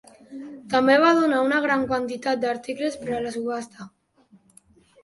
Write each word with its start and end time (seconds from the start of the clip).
També 0.73 0.95
va 1.03 1.11
donar 1.19 1.43
una 1.49 1.61
gran 1.67 1.85
quantitat 1.93 2.43
d'articles 2.47 2.99
per 3.05 3.15
a 3.15 3.23
la 3.29 3.39
subhasta. 3.39 3.91